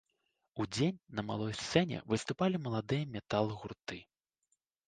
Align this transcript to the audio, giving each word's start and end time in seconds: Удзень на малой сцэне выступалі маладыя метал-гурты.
Удзень 0.63 0.97
на 1.19 1.25
малой 1.27 1.53
сцэне 1.59 1.97
выступалі 2.13 2.63
маладыя 2.67 3.03
метал-гурты. 3.17 4.03